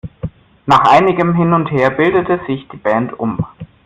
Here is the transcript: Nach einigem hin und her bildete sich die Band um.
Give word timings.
Nach 0.65 0.79
einigem 0.91 1.35
hin 1.35 1.53
und 1.53 1.69
her 1.69 1.91
bildete 1.91 2.39
sich 2.47 2.67
die 2.69 2.77
Band 2.77 3.13
um. 3.19 3.45